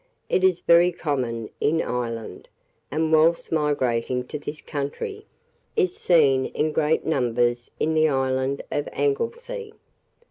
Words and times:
It 0.29 0.43
is 0.43 0.61
very 0.61 0.91
common 0.91 1.51
in 1.59 1.79
Ireland, 1.79 2.47
and, 2.89 3.11
whilst 3.13 3.51
migrating 3.51 4.25
to 4.29 4.39
this 4.39 4.59
country, 4.59 5.27
is 5.75 5.95
seen 5.95 6.47
in 6.47 6.71
great 6.71 7.05
numbers 7.05 7.69
in 7.79 7.93
the 7.93 8.09
island 8.09 8.63
of 8.71 8.87
Anglesea. 8.93 9.73